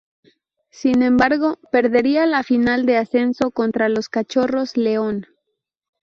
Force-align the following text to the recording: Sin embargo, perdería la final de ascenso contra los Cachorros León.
Sin 0.71 1.03
embargo, 1.03 1.59
perdería 1.71 2.25
la 2.25 2.41
final 2.41 2.87
de 2.87 2.97
ascenso 2.97 3.51
contra 3.51 3.87
los 3.87 4.09
Cachorros 4.09 4.75
León. 4.75 5.27